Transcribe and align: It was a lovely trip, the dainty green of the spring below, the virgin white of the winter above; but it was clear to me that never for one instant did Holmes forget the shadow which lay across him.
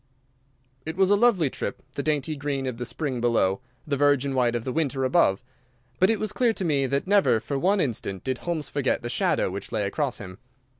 It 0.83 0.97
was 0.97 1.11
a 1.11 1.15
lovely 1.15 1.51
trip, 1.51 1.83
the 1.93 2.01
dainty 2.01 2.35
green 2.35 2.65
of 2.65 2.77
the 2.79 2.87
spring 2.87 3.21
below, 3.21 3.59
the 3.85 3.95
virgin 3.97 4.33
white 4.33 4.55
of 4.55 4.63
the 4.63 4.71
winter 4.73 5.03
above; 5.03 5.43
but 5.99 6.09
it 6.09 6.19
was 6.19 6.33
clear 6.33 6.53
to 6.53 6.65
me 6.65 6.87
that 6.87 7.05
never 7.05 7.39
for 7.39 7.59
one 7.59 7.79
instant 7.79 8.23
did 8.23 8.39
Holmes 8.39 8.67
forget 8.67 9.03
the 9.03 9.09
shadow 9.09 9.51
which 9.51 9.71
lay 9.71 9.83
across 9.85 10.17
him. 10.17 10.39